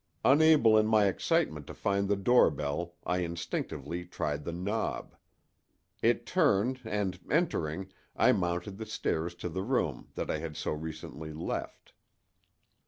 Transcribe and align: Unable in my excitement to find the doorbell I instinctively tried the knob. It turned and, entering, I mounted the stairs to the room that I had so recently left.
Unable 0.25 0.79
in 0.79 0.87
my 0.87 1.05
excitement 1.05 1.67
to 1.67 1.75
find 1.75 2.07
the 2.09 2.15
doorbell 2.15 2.95
I 3.05 3.19
instinctively 3.19 4.03
tried 4.03 4.45
the 4.45 4.51
knob. 4.51 5.15
It 6.01 6.25
turned 6.25 6.79
and, 6.85 7.19
entering, 7.29 7.91
I 8.15 8.31
mounted 8.31 8.79
the 8.79 8.87
stairs 8.87 9.35
to 9.35 9.47
the 9.47 9.61
room 9.61 10.09
that 10.15 10.31
I 10.31 10.39
had 10.39 10.57
so 10.57 10.71
recently 10.71 11.33
left. 11.33 11.93